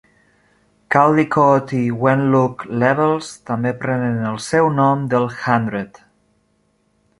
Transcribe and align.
Caldicot 0.95 1.73
i 1.79 1.81
Wentloog 2.05 2.65
Levels 2.85 3.29
també 3.51 3.75
prenen 3.85 4.19
el 4.33 4.41
seu 4.49 4.73
nom 4.81 5.07
del 5.15 5.31
Hundred. 5.45 6.05